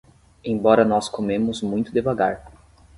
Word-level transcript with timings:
Embora 0.43 0.83
nós 0.83 1.07
comemos 1.07 1.61
muito 1.61 1.91
devagar 1.91 2.43